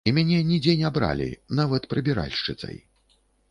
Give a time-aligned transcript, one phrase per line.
[0.09, 1.27] І мяне нідзе не бралі
[1.61, 2.83] нават прыбіральшчыцай.